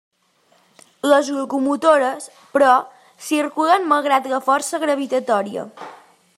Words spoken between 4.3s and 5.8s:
la força gravitatòria.